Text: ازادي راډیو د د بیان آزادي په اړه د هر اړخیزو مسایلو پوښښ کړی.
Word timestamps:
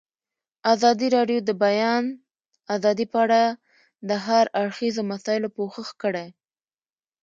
ازادي 0.73 1.07
راډیو 1.15 1.39
د 1.43 1.45
د 1.49 1.51
بیان 1.63 2.03
آزادي 2.75 3.05
په 3.13 3.17
اړه 3.25 3.41
د 4.09 4.11
هر 4.25 4.45
اړخیزو 4.61 5.01
مسایلو 5.11 5.49
پوښښ 5.57 5.89
کړی. 6.01 6.27